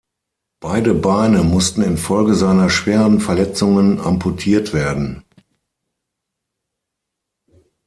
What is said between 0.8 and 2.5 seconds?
Beine mussten infolge